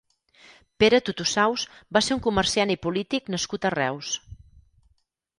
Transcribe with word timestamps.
Pere 0.83 0.99
Totosaus 1.09 1.65
va 1.97 2.01
ser 2.05 2.17
un 2.17 2.23
comerciant 2.27 2.73
i 2.75 2.77
polític 2.85 3.29
nascut 3.35 3.67
a 3.69 3.73
Reus. 3.75 4.15